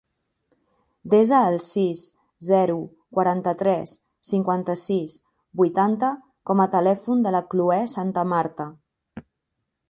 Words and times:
Desa 1.13 1.41
el 1.49 1.57
sis, 1.65 2.05
zero, 2.47 2.77
quaranta-tres, 3.17 3.93
cinquanta-sis, 4.29 5.19
vuitanta 5.63 6.11
com 6.51 6.65
a 6.65 6.69
telèfon 6.77 7.23
de 7.29 7.35
la 7.37 7.43
Cloè 7.53 7.79
Santamarta. 7.95 8.69